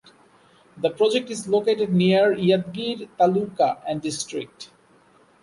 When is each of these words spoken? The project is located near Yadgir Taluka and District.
The 0.77 0.89
project 0.89 1.29
is 1.29 1.47
located 1.47 1.93
near 1.93 2.33
Yadgir 2.33 3.07
Taluka 3.19 3.83
and 3.85 4.01
District. 4.01 4.71